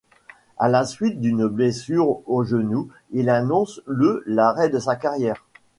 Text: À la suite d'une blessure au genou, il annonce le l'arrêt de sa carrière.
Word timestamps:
À 0.57 0.67
la 0.67 0.83
suite 0.83 1.21
d'une 1.21 1.45
blessure 1.45 2.27
au 2.27 2.43
genou, 2.43 2.89
il 3.11 3.29
annonce 3.29 3.81
le 3.85 4.23
l'arrêt 4.25 4.69
de 4.69 4.79
sa 4.79 4.95
carrière. 4.95 5.45